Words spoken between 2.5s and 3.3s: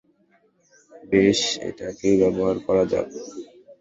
করা যাক।